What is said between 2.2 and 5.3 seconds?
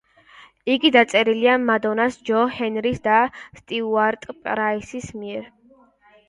ჯო ჰენრის და სტიუარტ პრაისის